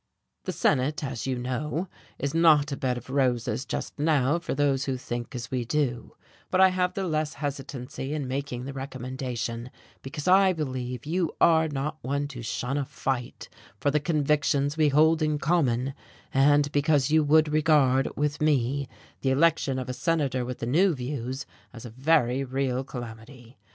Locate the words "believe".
10.53-11.05